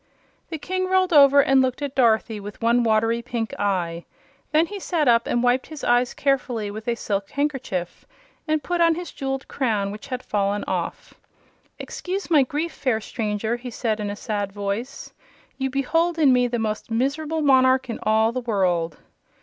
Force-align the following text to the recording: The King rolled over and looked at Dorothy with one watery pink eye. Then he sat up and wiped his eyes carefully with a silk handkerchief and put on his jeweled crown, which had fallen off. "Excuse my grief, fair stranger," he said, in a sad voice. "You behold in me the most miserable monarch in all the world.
The 0.49 0.57
King 0.57 0.87
rolled 0.89 1.13
over 1.13 1.43
and 1.43 1.61
looked 1.61 1.79
at 1.83 1.93
Dorothy 1.93 2.39
with 2.39 2.59
one 2.59 2.81
watery 2.83 3.21
pink 3.21 3.53
eye. 3.59 4.05
Then 4.51 4.65
he 4.65 4.79
sat 4.79 5.07
up 5.07 5.27
and 5.27 5.43
wiped 5.43 5.67
his 5.67 5.83
eyes 5.83 6.15
carefully 6.15 6.71
with 6.71 6.87
a 6.87 6.95
silk 6.95 7.29
handkerchief 7.29 8.03
and 8.47 8.63
put 8.63 8.81
on 8.81 8.95
his 8.95 9.11
jeweled 9.11 9.47
crown, 9.47 9.91
which 9.91 10.07
had 10.07 10.23
fallen 10.23 10.63
off. 10.63 11.13
"Excuse 11.77 12.31
my 12.31 12.41
grief, 12.41 12.73
fair 12.73 12.99
stranger," 12.99 13.57
he 13.57 13.69
said, 13.69 13.99
in 13.99 14.09
a 14.09 14.15
sad 14.15 14.51
voice. 14.51 15.13
"You 15.59 15.69
behold 15.69 16.17
in 16.17 16.33
me 16.33 16.47
the 16.47 16.57
most 16.57 16.89
miserable 16.89 17.41
monarch 17.43 17.87
in 17.87 17.99
all 18.01 18.31
the 18.31 18.41
world. 18.41 18.97